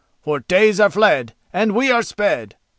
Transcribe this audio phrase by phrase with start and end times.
[0.23, 2.55] For days are fled and we are sped!"